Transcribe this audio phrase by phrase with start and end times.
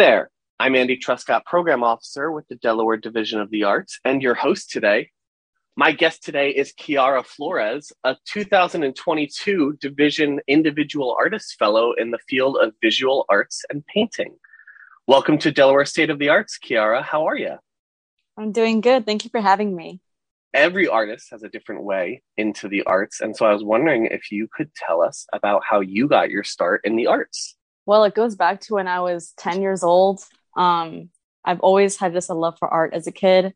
[0.00, 0.30] Hi there.
[0.58, 4.70] I'm Andy Truscott, Program Officer with the Delaware Division of the Arts, and your host
[4.70, 5.10] today.
[5.76, 12.56] My guest today is Kiara Florez, a 2022 Division Individual Artist Fellow in the field
[12.62, 14.36] of visual arts and painting.
[15.06, 17.02] Welcome to Delaware State of the Arts, Kiara.
[17.02, 17.56] How are you?
[18.38, 19.04] I'm doing good.
[19.04, 20.00] Thank you for having me.
[20.54, 23.20] Every artist has a different way into the arts.
[23.20, 26.42] And so I was wondering if you could tell us about how you got your
[26.42, 27.58] start in the arts.
[27.90, 30.20] Well, it goes back to when I was 10 years old.
[30.56, 31.10] Um,
[31.44, 33.52] I've always had just a love for art as a kid.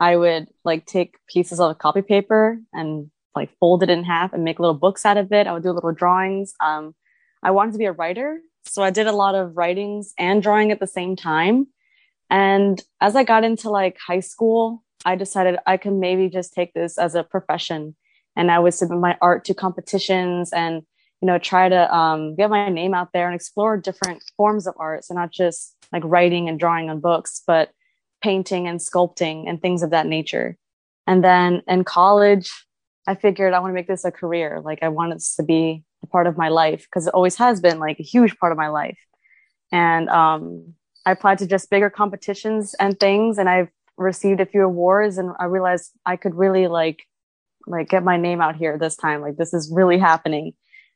[0.00, 4.42] I would like take pieces of copy paper and like fold it in half and
[4.42, 5.46] make little books out of it.
[5.46, 6.52] I would do little drawings.
[6.58, 6.96] Um,
[7.44, 8.40] I wanted to be a writer.
[8.64, 11.68] So I did a lot of writings and drawing at the same time.
[12.28, 16.74] And as I got into like high school, I decided I could maybe just take
[16.74, 17.94] this as a profession.
[18.34, 20.82] And I would submit my art to competitions and
[21.20, 24.74] you know try to um, get my name out there and explore different forms of
[24.78, 25.04] art.
[25.04, 27.70] So not just like writing and drawing on books but
[28.22, 30.56] painting and sculpting and things of that nature.
[31.06, 32.50] And then in college
[33.08, 34.60] i figured i want to make this a career.
[34.64, 37.60] Like i want this to be a part of my life because it always has
[37.60, 38.98] been like a huge part of my life.
[39.72, 44.62] And um, i applied to just bigger competitions and things and i've received a few
[44.62, 47.02] awards and i realized i could really like
[47.66, 49.20] like get my name out here this time.
[49.20, 50.52] Like this is really happening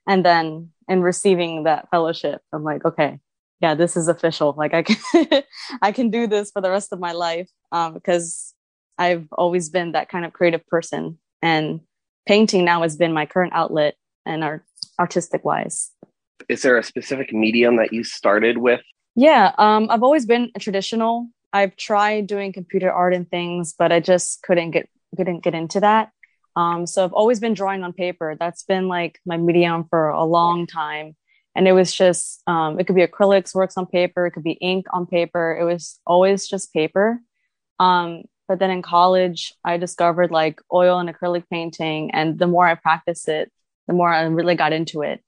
[0.09, 3.19] and then in receiving that fellowship i'm like okay
[3.61, 4.55] yeah this is official.
[4.57, 5.42] Like i can
[5.83, 8.55] i can do this for the rest of my life um, because
[8.98, 11.19] i've always been that kind of creative person.
[11.42, 11.81] And
[12.27, 13.95] painting now has been my current outlet
[14.27, 14.65] and art
[14.98, 15.91] artistic wise.
[16.48, 18.81] Is there a specific medium that you started with?
[19.14, 21.29] Yeah um, i've always been traditional.
[21.53, 25.81] I've tried doing computer art and things but i just couldn't get couldn't get into
[25.81, 26.12] that
[26.56, 28.36] um, so I've always been drawing on paper.
[28.39, 31.17] That's been like my medium for a long time.
[31.55, 34.52] And it was just, um, it could be acrylics, works on paper, it could be
[34.52, 35.57] ink on paper.
[35.61, 37.20] It was always just paper.
[37.79, 42.11] Um, but then in college, I discovered like oil and acrylic painting.
[42.13, 43.51] And the more I practiced it,
[43.86, 45.23] the more I really got into it.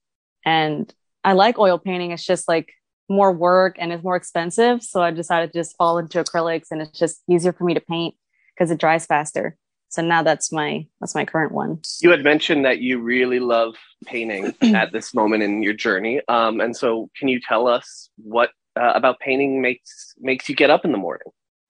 [0.45, 0.93] And
[1.23, 2.11] I like oil painting.
[2.11, 2.73] It's just like
[3.09, 4.81] more work and it's more expensive.
[4.83, 7.81] So I decided to just fall into acrylics and it's just easier for me to
[7.81, 8.15] paint
[8.55, 9.57] because it dries faster
[9.93, 11.79] so now that's my that's my current one.
[12.01, 13.75] You had mentioned that you really love
[14.07, 16.19] painting at this moment in your journey.
[16.27, 20.71] Um, and so can you tell us what uh, about painting makes makes you get
[20.71, 21.27] up in the morning?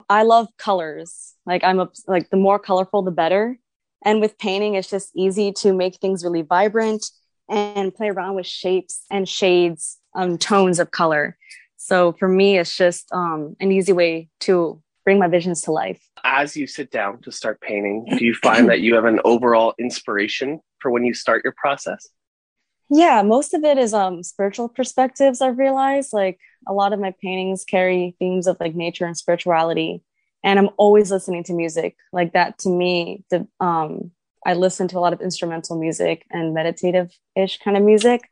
[0.10, 1.34] I love colors.
[1.46, 3.60] Like i'm a, like the more colorful the better.
[4.06, 7.06] And with painting it's just easy to make things really vibrant
[7.50, 11.38] and play around with shapes and shades um, tones of color.
[11.76, 16.02] So for me it's just um, an easy way to bring my visions to life.
[16.24, 19.74] As you sit down to start painting, do you find that you have an overall
[19.80, 22.10] inspiration for when you start your process?
[22.90, 26.14] Yeah, most of it is um spiritual perspectives I've realized.
[26.14, 30.04] Like a lot of my paintings carry themes of like nature and spirituality.
[30.44, 31.96] And I'm always listening to music.
[32.12, 34.12] Like that to me, the um
[34.46, 38.28] I listen to a lot of instrumental music and meditative-ish kind of music.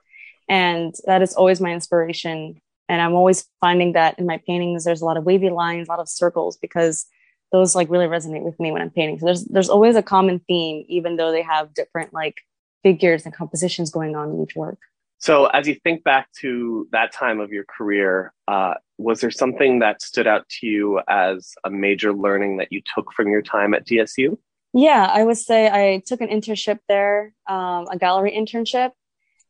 [0.50, 2.62] And that is always my inspiration
[2.92, 5.92] and i'm always finding that in my paintings there's a lot of wavy lines a
[5.92, 7.08] lot of circles because
[7.52, 9.20] those like really resonate with me when i'm painting.
[9.20, 12.38] So there's there's always a common theme even though they have different like
[12.84, 14.80] figures and compositions going on in each work.
[15.20, 19.80] So as you think back to that time of your career uh, was there something
[19.80, 23.74] that stood out to you as a major learning that you took from your time
[23.74, 24.38] at dsu
[24.74, 28.92] yeah i would say i took an internship there um, a gallery internship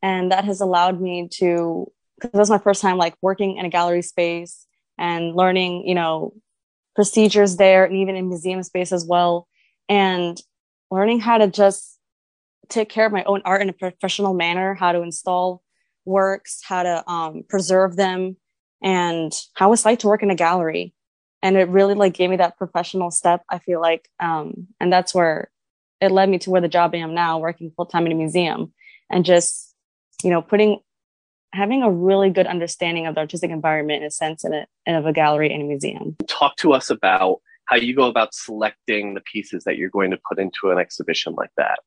[0.02, 1.86] and that has allowed me to
[2.22, 4.66] because that was my first time like working in a gallery space
[4.98, 6.34] and learning, you know,
[6.94, 9.48] procedures there and even in museum space as well.
[9.88, 10.40] And
[10.90, 11.98] learning how to just
[12.68, 15.62] take care of my own art in a professional manner, how to install
[16.04, 18.36] works, how to um, preserve them,
[18.82, 20.94] and how it's like to work in a gallery.
[21.42, 23.42] And it really like gave me that professional step.
[23.48, 25.50] I feel like, um, and that's where
[26.00, 28.16] it led me to where the job I am now, working full time in a
[28.16, 28.72] museum,
[29.10, 29.74] and just
[30.22, 30.78] you know putting
[31.52, 34.94] having a really good understanding of the artistic environment in a sense in, a, in
[34.94, 36.16] of a gallery and a museum.
[36.26, 40.18] Talk to us about how you go about selecting the pieces that you're going to
[40.28, 41.80] put into an exhibition like that.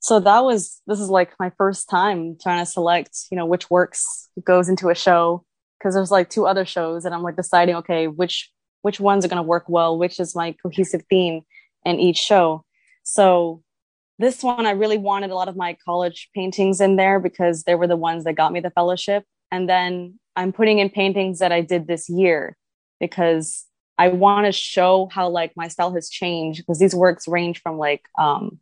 [0.00, 3.70] So that was this is like my first time trying to select, you know, which
[3.70, 5.44] works goes into a show
[5.78, 8.50] because there's like two other shows and I'm like deciding okay, which
[8.82, 11.40] which ones are going to work well, which is my cohesive theme
[11.86, 12.64] in each show.
[13.02, 13.62] So
[14.18, 17.74] this one, I really wanted a lot of my college paintings in there because they
[17.74, 19.24] were the ones that got me the fellowship.
[19.50, 22.56] And then I'm putting in paintings that I did this year
[23.00, 23.66] because
[23.98, 27.78] I want to show how like my style has changed because these works range from
[27.78, 28.58] like um,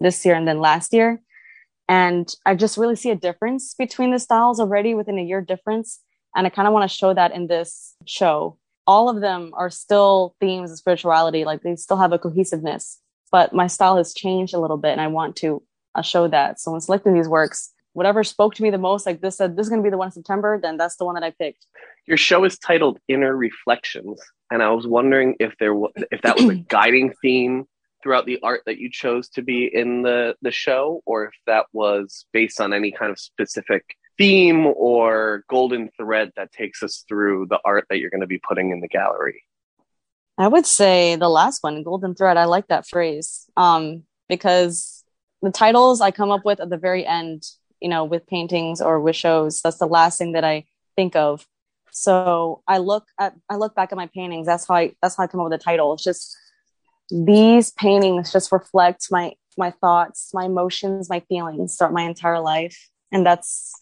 [0.00, 1.20] this year and then last year.
[1.88, 6.00] And I just really see a difference between the styles already within a year difference.
[6.34, 8.58] And I kind of want to show that in this show.
[8.86, 13.00] All of them are still themes of spirituality, like they still have a cohesiveness,
[13.34, 15.60] but my style has changed a little bit and I want to
[15.96, 16.60] uh, show that.
[16.60, 19.66] So when selecting these works, whatever spoke to me the most, like this said, this
[19.66, 21.66] is going to be the one in September, then that's the one that I picked.
[22.06, 24.20] Your show is titled Inner Reflections.
[24.52, 27.64] And I was wondering if there was, if that was a guiding theme
[28.04, 31.66] throughout the art that you chose to be in the the show or if that
[31.72, 37.46] was based on any kind of specific theme or golden thread that takes us through
[37.50, 39.42] the art that you're going to be putting in the gallery
[40.38, 42.36] i would say the last one golden thread.
[42.36, 45.04] I like that phrase um, because
[45.42, 47.44] the titles i come up with at the very end
[47.80, 50.64] you know with paintings or with shows that's the last thing that i
[50.96, 51.46] think of.
[51.90, 54.46] So i look at i look back at my paintings.
[54.46, 55.92] That's how i that's how i come up with the title.
[55.94, 56.36] It's just
[57.10, 62.88] these paintings just reflect my my thoughts my emotions my feelings throughout my entire life.
[63.12, 63.72] And that's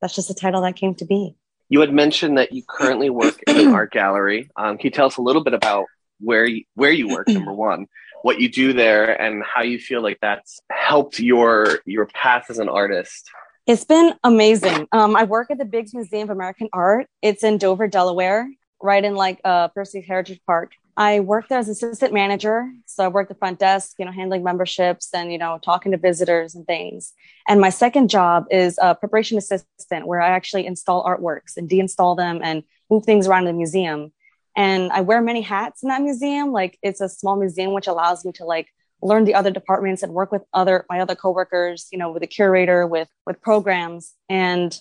[0.00, 1.34] that's just the title that came to be
[1.68, 4.50] you had mentioned that you currently work in an art gallery.
[4.56, 5.86] Um, can you tell us a little bit about
[6.20, 7.86] where you, where you work number one
[8.22, 12.58] what you do there and how you feel like that's helped your your path as
[12.58, 13.30] an artist?
[13.66, 14.88] It's been amazing.
[14.92, 17.06] Um, i work at the biggs museum of american art.
[17.22, 18.48] It's in dover delaware
[18.82, 22.72] right in like uh, first state heritage park I worked there as assistant manager.
[22.86, 25.98] So I worked the front desk, you know, handling memberships and, you know, talking to
[25.98, 27.12] visitors and things.
[27.46, 32.16] And my second job is a preparation assistant where I actually install artworks and deinstall
[32.16, 34.12] them and move things around the museum.
[34.56, 36.50] And I wear many hats in that museum.
[36.50, 38.66] Like it's a small museum, which allows me to like
[39.00, 42.26] learn the other departments and work with other, my other coworkers, you know, with the
[42.26, 44.14] curator, with, with programs.
[44.28, 44.76] And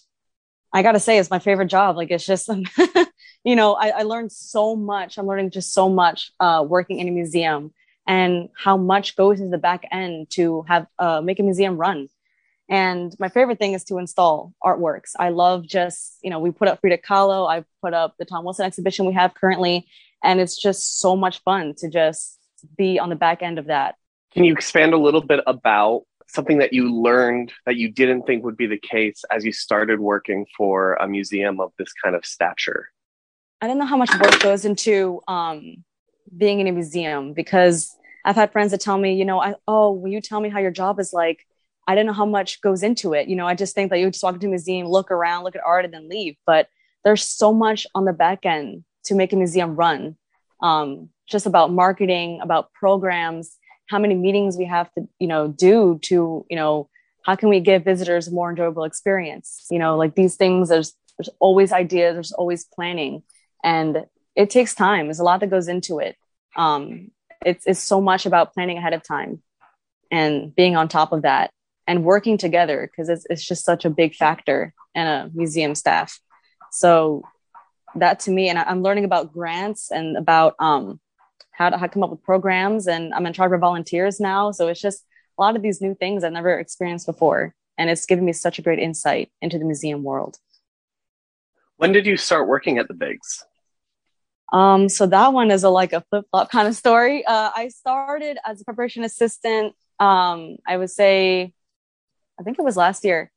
[0.74, 1.96] I got to say, it's my favorite job.
[1.96, 2.50] Like it's just,
[3.48, 5.18] you know, I, I, learned so much.
[5.18, 7.72] I'm learning just so much uh, working in a museum
[8.06, 12.10] and how much goes into the back end to have uh, make a museum run.
[12.68, 15.12] And my favorite thing is to install artworks.
[15.18, 17.50] I love just, you know, we put up Frida Kahlo.
[17.50, 19.88] I put up the Tom Wilson exhibition we have currently.
[20.22, 22.38] And it's just so much fun to just
[22.78, 23.96] be on the back end of that.
[24.34, 28.44] Can you expand a little bit about something that you learned that you didn't think
[28.44, 32.26] would be the case as you started working for a museum of this kind of
[32.26, 32.90] stature?
[33.62, 35.84] I don't know how much work goes into um,
[36.36, 39.94] being in a museum because I've had friends that tell me, you know, I, oh,
[39.94, 41.46] will you tell me how your job is like?
[41.88, 43.30] I don't know how much goes into it.
[43.30, 45.56] You know, I just think that you just walk into a museum, look around, look
[45.56, 46.36] at art, and then leave.
[46.46, 46.68] But
[47.04, 50.18] there's so much on the back end to make a museum run.
[50.62, 53.58] Um, just about marketing, about programs,
[53.88, 56.90] how many meetings we have to, you know, do to, you know,
[57.26, 59.66] how can we give visitors a more enjoyable experience?
[59.72, 63.24] You know, like these things, there's there's always ideas, there's always planning
[63.64, 64.06] and
[64.36, 65.08] it takes time.
[65.08, 66.16] There's a lot that goes into it.
[66.56, 67.12] Um,
[67.46, 69.42] it's, it's so much about planning ahead of time
[70.12, 71.52] and being on top of that
[71.86, 76.20] and working together because it's, it's just such a big factor in a museum staff.
[76.72, 77.24] So
[77.96, 81.00] that to me and I, am learning about grants and about um,
[81.52, 82.88] how to how to come up with programs.
[82.88, 84.52] And i'm in charge of volunteers now.
[84.52, 85.04] So it's just
[85.38, 87.54] a lot of these new things i've never experienced before.
[87.78, 90.38] And it's given me such a great insight into the museum world
[91.78, 93.46] when did you start working at the Biggs?
[94.52, 97.26] Um, so that one is a like a flip flop kind of story.
[97.26, 99.74] Uh, I started as a preparation assistant.
[100.00, 101.54] Um, I would say,
[102.40, 103.32] I think it was last year,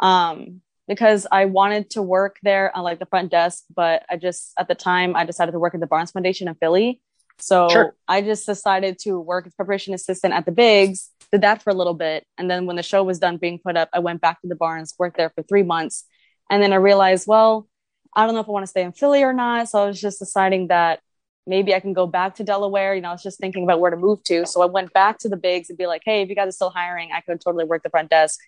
[0.00, 4.52] um, because I wanted to work there on like the front desk, but I just
[4.58, 7.00] at the time I decided to work at the Barnes Foundation in Philly.
[7.38, 7.96] So sure.
[8.06, 11.10] I just decided to work as preparation assistant at the Biggs.
[11.32, 13.76] Did that for a little bit, and then when the show was done being put
[13.76, 16.04] up, I went back to the Barnes, worked there for three months,
[16.50, 17.66] and then I realized, well,
[18.14, 19.68] I don't know if I want to stay in Philly or not.
[19.68, 21.00] So I was just deciding that
[21.46, 22.94] maybe I can go back to Delaware.
[22.94, 24.46] You know, I was just thinking about where to move to.
[24.46, 26.52] So I went back to the biggs and be like, hey, if you guys are
[26.52, 28.38] still hiring, I could totally work the front desk.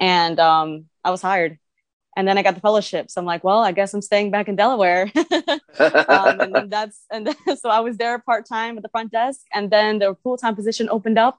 [0.00, 1.58] And um, I was hired.
[2.16, 3.10] And then I got the fellowship.
[3.10, 5.10] So I'm like, well, I guess I'm staying back in Delaware.
[5.78, 9.42] um, and that's and then, so I was there part time at the front desk,
[9.54, 11.38] and then the full time position opened up.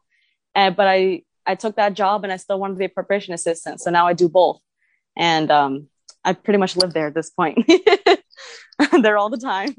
[0.56, 3.34] And but I I took that job, and I still wanted to be a preparation
[3.34, 3.82] assistant.
[3.82, 4.62] So now I do both.
[5.18, 5.90] And um,
[6.24, 7.60] I pretty much live there at this point.
[9.02, 9.76] there all the time.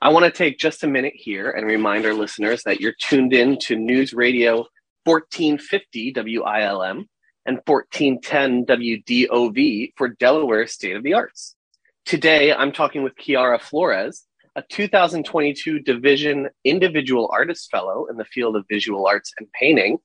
[0.00, 3.32] I want to take just a minute here and remind our listeners that you're tuned
[3.32, 4.66] in to News Radio
[5.04, 7.08] 1450 WILM
[7.46, 11.56] and 1410 WDOV for Delaware State of the Arts.
[12.04, 14.22] Today, I'm talking with Kiara Florez,
[14.56, 19.98] a 2022 Division Individual Artist Fellow in the field of visual arts and painting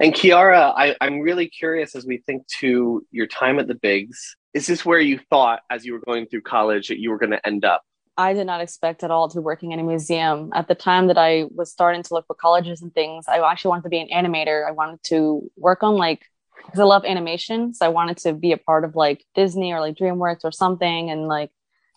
[0.00, 4.36] and Kiara, I, I'm really curious as we think to your time at the Biggs.
[4.54, 7.30] Is this where you thought, as you were going through college, that you were going
[7.30, 7.82] to end up?
[8.16, 10.50] I did not expect at all to be working in a museum.
[10.54, 13.70] At the time that I was starting to look for colleges and things, I actually
[13.70, 14.66] wanted to be an animator.
[14.66, 16.26] I wanted to work on like
[16.66, 17.72] because I love animation.
[17.74, 21.10] So I wanted to be a part of like Disney or like DreamWorks or something
[21.10, 21.50] and like,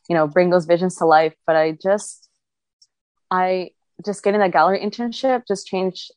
[0.10, 1.34] you know, bring those visions to life.
[1.46, 2.30] But I just,
[3.30, 3.72] I
[4.06, 6.12] just getting that gallery internship just changed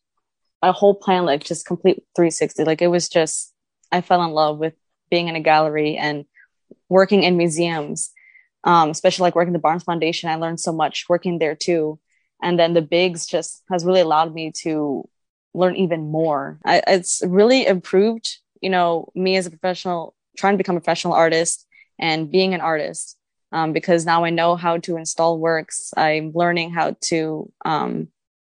[0.62, 2.64] my whole plan, like just complete 360.
[2.64, 3.52] Like it was just,
[3.92, 4.74] I fell in love with
[5.10, 6.24] being in a gallery and
[6.88, 8.10] working in museums,
[8.64, 10.30] um, especially like working the Barnes Foundation.
[10.30, 11.98] I learned so much working there too.
[12.42, 15.08] And then the Biggs just has really allowed me to
[15.54, 16.58] learn even more.
[16.64, 21.14] I, it's really improved, you know, me as a professional, trying to become a professional
[21.14, 21.66] artist
[21.98, 23.16] and being an artist.
[23.52, 25.94] Um, because now I know how to install works.
[25.96, 28.08] I'm learning how to, um,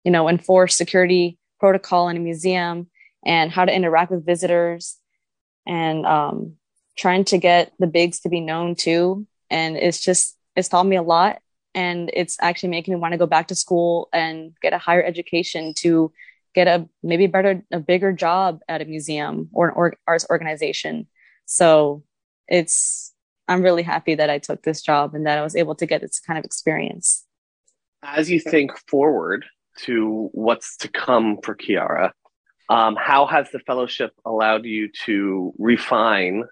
[0.05, 2.89] you know, enforce security protocol in a museum
[3.25, 4.99] and how to interact with visitors
[5.67, 6.55] and um,
[6.97, 9.27] trying to get the biggs to be known too.
[9.51, 11.41] And it's just, it's taught me a lot.
[11.75, 15.03] And it's actually making me want to go back to school and get a higher
[15.03, 16.13] education to
[16.55, 21.07] get a maybe better, a bigger job at a museum or an or- arts organization.
[21.45, 22.03] So
[22.49, 23.13] it's,
[23.47, 26.01] I'm really happy that I took this job and that I was able to get
[26.01, 27.25] this kind of experience.
[28.03, 29.45] As you think forward
[29.85, 32.11] to what's to come for Kiara,
[32.69, 36.45] um, how has the fellowship allowed you to refine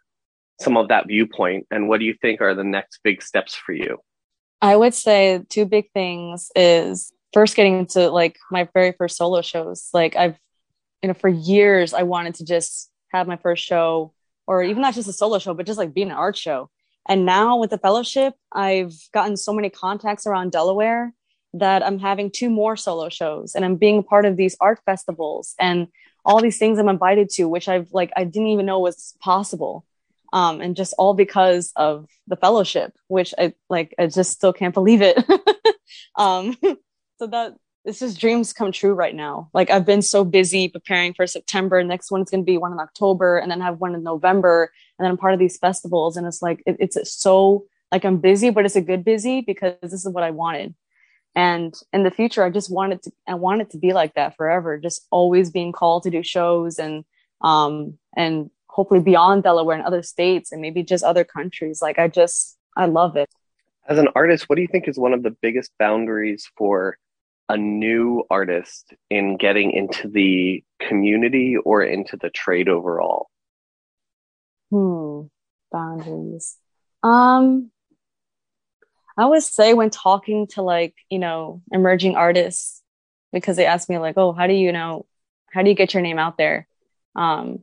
[0.61, 1.66] some of that viewpoint?
[1.71, 3.99] And what do you think are the next big steps for you?
[4.62, 9.43] I would say two big things is first getting into like my very first solo
[9.43, 9.88] shows.
[9.93, 10.38] Like I've,
[11.02, 14.14] you know, for years I wanted to just have my first show
[14.47, 16.71] or even not just a solo show, but just like being an art show.
[17.07, 21.12] And now with the fellowship, I've gotten so many contacts around Delaware
[21.54, 25.54] that I'm having two more solo shows and I'm being part of these art festivals
[25.58, 25.87] and
[26.25, 29.87] all these things I'm invited to, which I've like, I didn't even know was possible.
[30.32, 34.75] Um, and just all because of the fellowship, which I like, I just still can't
[34.75, 35.16] believe it.
[36.16, 36.56] um,
[37.18, 39.50] so that it's just dreams come true right now.
[39.54, 41.84] Like I've been so busy preparing for September.
[41.84, 44.73] Next one's going to be one in October and then have one in November.
[44.99, 46.16] And then I'm part of these festivals.
[46.16, 49.75] And it's like, it, it's so like I'm busy, but it's a good busy because
[49.82, 50.75] this is what I wanted
[51.34, 54.78] and in the future i just wanted to i wanted to be like that forever
[54.78, 57.04] just always being called to do shows and
[57.40, 61.80] um and hopefully beyond delaware and other states and maybe just other countries.
[61.80, 63.28] Like i just i love it.
[63.88, 66.98] As an artist what do you think is one of the biggest boundaries for
[67.48, 73.28] a new artist in getting into the community or into the trade overall?
[74.70, 75.26] Hmm
[75.70, 76.56] boundaries.
[77.02, 77.70] Um
[79.16, 82.83] I always say when talking to like, you know, emerging artists,
[83.33, 85.06] because they ask me like, oh, how do you know,
[85.52, 86.66] how do you get your name out there?
[87.14, 87.61] Um,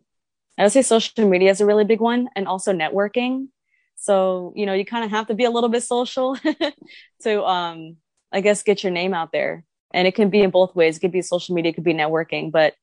[0.57, 3.47] I would say social media is a really big one and also networking.
[3.95, 6.37] So, you know, you kind of have to be a little bit social
[7.23, 7.97] to, um,
[8.31, 9.63] I guess, get your name out there.
[9.93, 10.97] And it can be in both ways.
[10.97, 12.73] It could be social media, it could be networking, but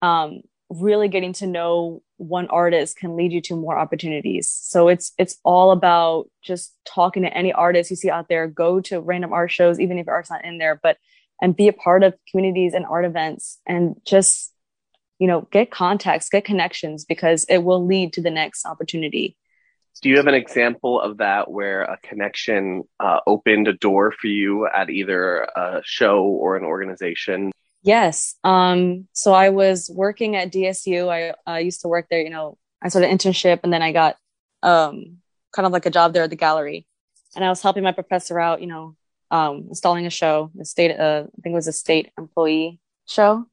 [0.00, 4.48] um, really getting to know one artist can lead you to more opportunities.
[4.48, 8.46] So it's it's all about just talking to any artist you see out there.
[8.46, 10.96] Go to random art shows, even if art's not in there, but
[11.40, 14.52] and be a part of communities and art events, and just
[15.18, 19.36] you know get contacts, get connections, because it will lead to the next opportunity.
[20.00, 24.26] Do you have an example of that where a connection uh, opened a door for
[24.26, 27.52] you at either a show or an organization?
[27.82, 28.36] Yes.
[28.44, 31.08] Um, so I was working at DSU.
[31.08, 34.16] I, I used to work there, you know, I started internship and then I got
[34.62, 35.18] um,
[35.52, 36.86] kind of like a job there at the gallery.
[37.34, 38.96] And I was helping my professor out, you know,
[39.30, 43.46] um, installing a show, a state, uh, I think it was a state employee show.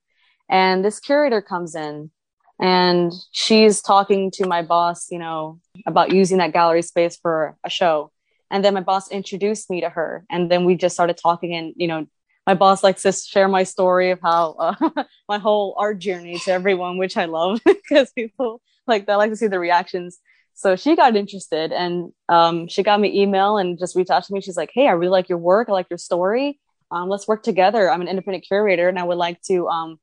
[0.50, 2.12] And this curator comes in
[2.60, 7.70] and she's talking to my boss, you know, about using that gallery space for a
[7.70, 8.12] show.
[8.52, 10.26] And then my boss introduced me to her.
[10.30, 12.08] And then we just started talking and, you know,
[12.50, 16.52] my boss likes to share my story of how uh, my whole art journey to
[16.52, 20.18] everyone, which I love because people like they like to see the reactions.
[20.56, 24.34] So she got interested and um, she got me email and just reached out to
[24.34, 24.42] me.
[24.42, 25.70] She's like, "Hey, I really like your work.
[25.70, 26.60] I like your story.
[26.90, 27.88] Um, let's work together.
[27.88, 30.00] I'm an independent curator and I would like to um,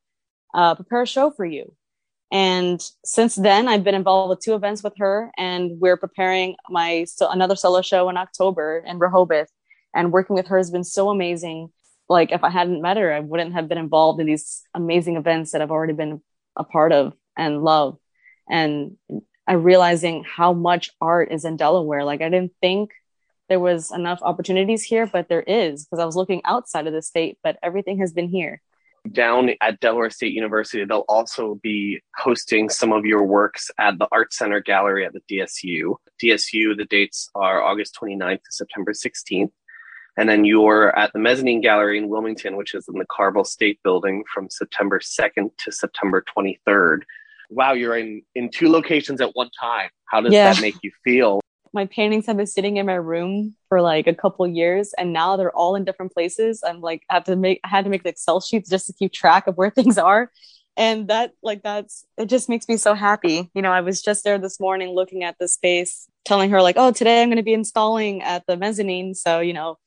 [0.55, 1.75] uh, prepare a show for you."
[2.31, 7.07] And since then, I've been involved with two events with her, and we're preparing my
[7.09, 9.49] so another solo show in October in Rehoboth.
[9.97, 11.71] And working with her has been so amazing
[12.09, 15.53] like if I hadn't met her, I wouldn't have been involved in these amazing events
[15.53, 16.23] that I've already been
[16.57, 17.99] a part of and love.
[18.49, 18.97] And
[19.47, 22.05] I realizing how much art is in Delaware.
[22.05, 22.91] Like I didn't think
[23.49, 27.03] there was enough opportunities here, but there is because I was looking outside of the
[27.03, 28.61] state, but everything has been here.
[29.13, 34.09] Down at Delaware State University, they'll also be hosting some of your works at the
[34.11, 35.95] Art Center Gallery at the DSU.
[36.21, 39.53] DSU, the dates are August 29th to September 16th.
[40.17, 43.79] And then you're at the Mezzanine Gallery in Wilmington, which is in the Carvel State
[43.83, 47.03] Building from September 2nd to September 23rd.
[47.51, 49.91] wow, you're in in two locations at one time.
[50.07, 50.53] How does yeah.
[50.53, 51.41] that make you feel?
[51.73, 55.37] My paintings have been sitting in my room for like a couple years, and now
[55.37, 56.63] they're all in different places.
[56.67, 58.95] I'm like, I have to make, I had to make the Excel sheets just to
[58.95, 60.31] keep track of where things are
[60.77, 64.25] and that like that's it just makes me so happy you know i was just
[64.25, 67.43] there this morning looking at the space telling her like oh today i'm going to
[67.43, 69.79] be installing at the mezzanine so you know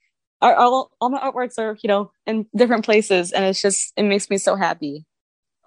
[0.41, 4.03] our, all, all my artworks are you know in different places and it's just it
[4.03, 5.05] makes me so happy.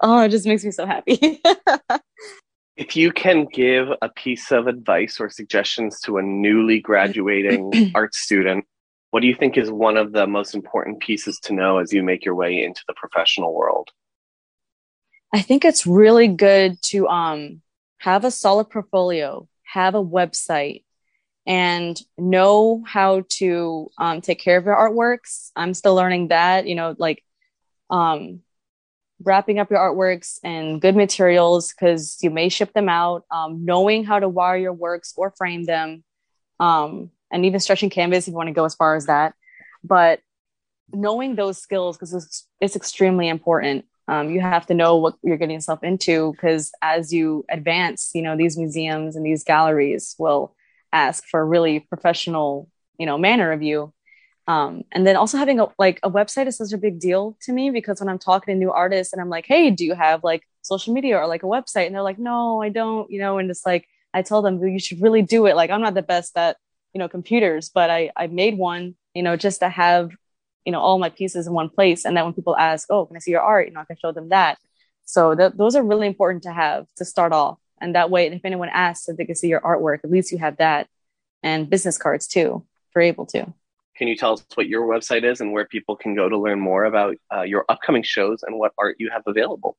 [0.00, 1.40] Oh it just makes me so happy.
[2.74, 8.14] If you can give a piece of advice or suggestions to a newly graduating art
[8.14, 8.64] student
[9.12, 12.02] what do you think is one of the most important pieces to know as you
[12.02, 13.90] make your way into the professional world?
[15.34, 17.60] I think it's really good to um,
[17.98, 20.84] have a solid portfolio, have a website,
[21.46, 25.50] and know how to um, take care of your artworks.
[25.56, 27.24] I'm still learning that, you know, like
[27.90, 28.40] um,
[29.22, 34.04] wrapping up your artworks in good materials because you may ship them out, um, knowing
[34.04, 36.04] how to wire your works or frame them,
[36.60, 39.34] um, and even stretching canvas if you want to go as far as that.
[39.82, 40.20] But
[40.92, 45.36] knowing those skills because it's, it's extremely important um, you have to know what you're
[45.36, 50.54] getting yourself into because as you advance you know these museums and these galleries will
[50.92, 52.68] ask for a really professional
[52.98, 53.92] you know manner of you.
[54.48, 57.52] Um, and then also having a like a website is such a big deal to
[57.52, 60.24] me because when i'm talking to new artists and i'm like hey do you have
[60.24, 61.86] like social media or like a website?
[61.86, 64.80] And they're like no i don't you know and it's like i tell them you
[64.80, 65.56] should really do it.
[65.56, 66.56] Like i'm not the best at
[66.92, 70.10] you know computers but i i made one you know just to have
[70.64, 72.04] you know all my pieces in one place.
[72.04, 73.68] And then when people ask oh can i see your art?
[73.68, 74.58] You know i can show them that.
[75.04, 78.44] So th- those are really important to have to start off and that way if
[78.44, 80.88] anyone asks if they can see your artwork at least you have that
[81.42, 83.52] and business cards too if you're able to.
[83.96, 86.60] Can you tell us what your website is and where people can go to learn
[86.60, 89.76] more about uh, your upcoming shows and what art you have available?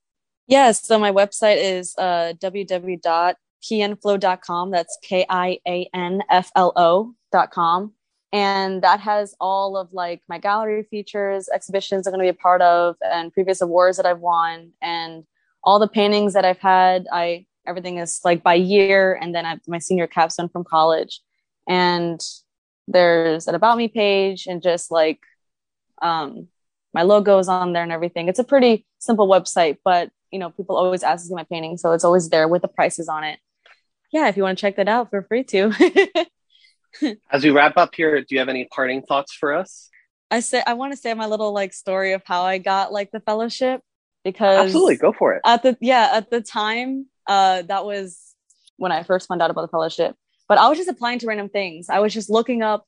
[0.47, 7.93] Yes so my website is uh, www.kianflo.com that's k-i-a-n-f-l-o.com
[8.33, 12.41] and that has all of like my gallery features exhibitions i'm going to be a
[12.41, 15.23] part of and previous awards that i've won and
[15.63, 17.07] all the paintings that i've had.
[17.11, 21.21] I everything is like by year and then i have my senior capstone from college
[21.67, 22.19] and
[22.87, 25.19] there's an about me page and just like
[26.01, 26.47] um
[26.93, 30.75] my logos on there and everything it's a pretty simple website but you know people
[30.75, 33.39] always ask to see my painting so it's always there with the prices on it
[34.11, 35.71] yeah if you want to check that out feel free to
[37.31, 39.89] As we wrap up here, do you have any parting thoughts for us?
[40.29, 43.11] I say I want to say my little like story of how I got like
[43.11, 43.81] the fellowship
[44.23, 45.41] because absolutely go for it.
[45.45, 48.35] At the yeah at the time, uh, that was
[48.77, 50.15] when I first found out about the fellowship.
[50.47, 51.89] But I was just applying to random things.
[51.89, 52.85] I was just looking up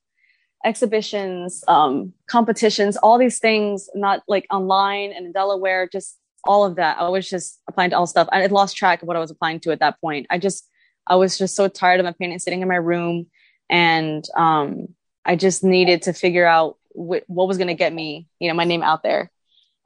[0.63, 6.75] exhibitions, um, competitions, all these things, not like online and in Delaware, just all of
[6.75, 6.97] that.
[6.99, 8.27] I was just applying to all stuff.
[8.31, 10.27] I had lost track of what I was applying to at that point.
[10.29, 10.67] I just
[11.07, 13.27] I was just so tired of my painting sitting in my room
[13.69, 14.87] and um,
[15.23, 18.55] I just needed to figure out wh- what was going to get me, you know,
[18.55, 19.31] my name out there.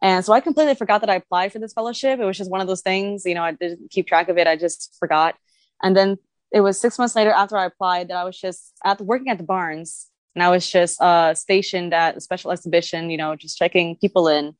[0.01, 2.19] And so I completely forgot that I applied for this fellowship.
[2.19, 4.47] It was just one of those things, you know, I didn't keep track of it.
[4.47, 5.35] I just forgot.
[5.83, 6.17] And then
[6.51, 9.37] it was six months later after I applied that I was just at working at
[9.37, 13.57] the Barnes and I was just uh, stationed at a special exhibition, you know, just
[13.57, 14.55] checking people in.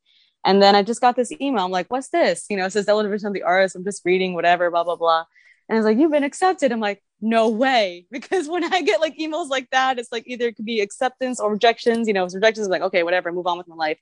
[0.46, 1.66] And then I just got this email.
[1.66, 2.46] I'm like, what's this?
[2.50, 3.76] You know, it says Delaware Division of the Arts.
[3.76, 5.26] I'm just reading whatever, blah, blah, blah.
[5.68, 6.72] And it's like, you've been accepted.
[6.72, 8.06] I'm like, no way.
[8.12, 11.40] Because when I get like emails like that, it's like either it could be acceptance
[11.40, 12.08] or rejections.
[12.08, 14.00] You know, if rejections like, okay, whatever, move on with my life.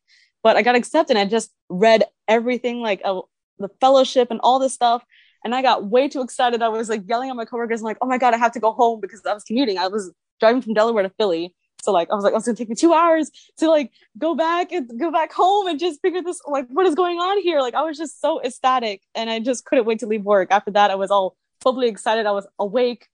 [0.48, 1.18] But I got accepted.
[1.18, 3.20] And I just read everything like uh,
[3.60, 5.04] the fellowship and all this stuff.
[5.44, 6.62] And I got way too excited.
[6.62, 8.72] I was like yelling at my coworkers, like, oh my God, I have to go
[8.72, 9.78] home because I was commuting.
[9.78, 11.54] I was driving from Delaware to Philly.
[11.84, 14.36] So like I was like, oh, it's gonna take me two hours to like go
[14.36, 17.60] back and go back home and just figure this like what is going on here.
[17.60, 20.48] Like I was just so ecstatic and I just couldn't wait to leave work.
[20.50, 22.26] After that, I was all totally excited.
[22.26, 23.10] I was awake.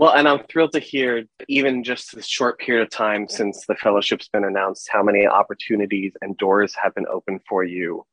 [0.00, 3.74] Well, and I'm thrilled to hear, even just this short period of time since the
[3.74, 8.06] fellowship's been announced, how many opportunities and doors have been opened for you.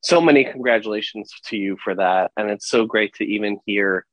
[0.00, 2.32] So many congratulations to you for that.
[2.36, 4.04] And it's so great to even hear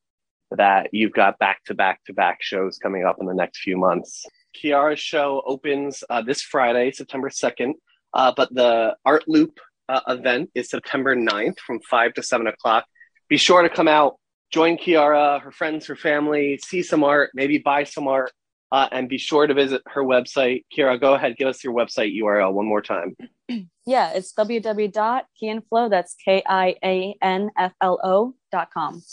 [0.52, 3.76] that you've got back to back to back shows coming up in the next few
[3.76, 4.24] months.
[4.54, 7.72] Kiara's show opens uh, this Friday, September 2nd,
[8.14, 9.60] uh, but the Art Loop
[9.90, 12.86] uh, event is September 9th from 5 to 7 o'clock.
[13.30, 14.18] Be sure to come out
[14.56, 18.32] join Kiara, her friends, her family, see some art, maybe buy some art,
[18.72, 20.64] uh, and be sure to visit her website.
[20.74, 23.18] Kiara, go ahead, give us your website URL one more time.
[23.88, 29.04] Yeah, it's www.kianflo, that's K I A N F L O dot com.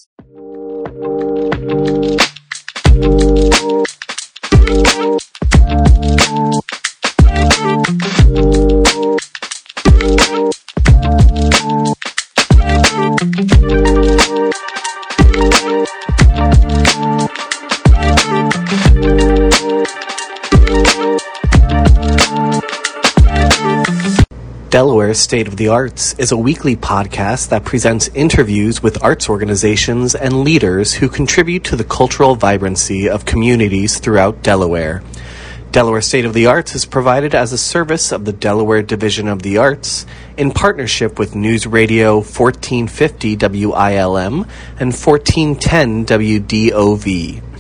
[24.73, 30.15] Delaware State of the Arts is a weekly podcast that presents interviews with arts organizations
[30.15, 35.03] and leaders who contribute to the cultural vibrancy of communities throughout Delaware.
[35.73, 39.43] Delaware State of the Arts is provided as a service of the Delaware Division of
[39.43, 40.07] the Arts
[40.39, 44.47] in partnership with News Radio 1450 WILM
[44.81, 47.52] and 1410 WDOV.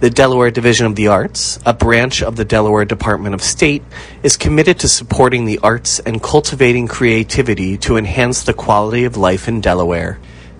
[0.00, 3.82] The Delaware Division of the Arts, a branch of the Delaware Department of State,
[4.22, 9.46] is committed to supporting the arts and cultivating creativity to enhance the quality of life
[9.46, 10.18] in Delaware.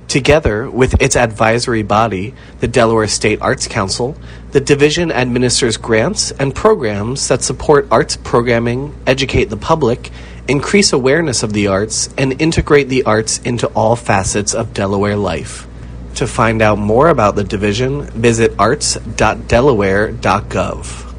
[0.09, 4.15] Together with its advisory body, the Delaware State Arts Council,
[4.51, 10.11] the division administers grants and programs that support arts programming, educate the public,
[10.49, 15.67] increase awareness of the arts, and integrate the arts into all facets of Delaware life.
[16.17, 21.10] To find out more about the division, visit arts.delaware.gov.